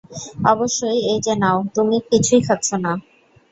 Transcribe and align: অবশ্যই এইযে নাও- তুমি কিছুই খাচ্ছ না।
অবশ্যই 0.47 0.99
এইযে 1.11 1.33
নাও- 1.35 1.57
তুমি 1.75 1.97
কিছুই 2.09 2.41
খাচ্ছ 2.47 2.67
না। 2.83 2.91